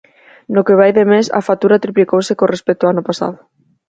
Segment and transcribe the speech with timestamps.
[0.53, 3.37] No que vai de mes, a factura triplicouse con respecto ao ano pasado.